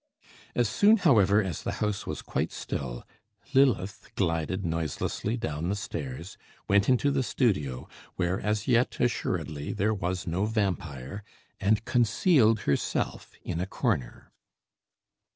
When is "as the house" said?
1.43-2.07